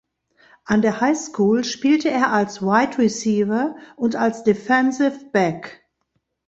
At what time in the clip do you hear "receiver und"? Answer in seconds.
2.97-4.15